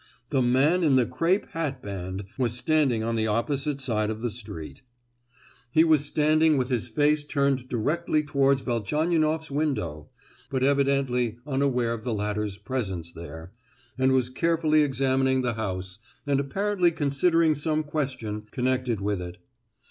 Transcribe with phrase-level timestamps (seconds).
[0.31, 4.81] The man in the crape hatband was standing on the opposite side of the street.
[5.69, 10.09] He was standing with his face turned directly towards Velchaninoff's window,
[10.49, 13.51] but evidently unaware of the latter's presence there,
[13.95, 19.37] and was carefully examining the house, and apparently considering some question connected with it.